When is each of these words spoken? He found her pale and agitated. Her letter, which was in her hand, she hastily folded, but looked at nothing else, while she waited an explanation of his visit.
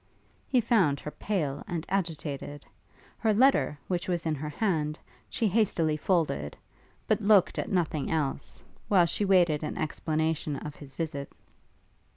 He 0.47 0.59
found 0.61 0.99
her 1.01 1.11
pale 1.11 1.63
and 1.67 1.85
agitated. 1.87 2.65
Her 3.19 3.35
letter, 3.35 3.77
which 3.87 4.07
was 4.07 4.25
in 4.25 4.33
her 4.33 4.49
hand, 4.49 4.97
she 5.29 5.47
hastily 5.47 5.95
folded, 5.95 6.57
but 7.07 7.21
looked 7.21 7.59
at 7.59 7.69
nothing 7.71 8.09
else, 8.09 8.63
while 8.87 9.05
she 9.05 9.25
waited 9.25 9.61
an 9.61 9.77
explanation 9.77 10.55
of 10.55 10.73
his 10.75 10.95
visit. 10.95 11.31